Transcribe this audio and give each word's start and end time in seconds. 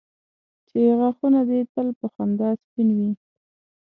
چې 0.67 0.79
غاښونه 0.99 1.41
دي 1.49 1.59
تل 1.73 1.87
په 1.99 2.05
خندا 2.13 2.49
سپین 2.63 2.89
وي. 2.97 3.11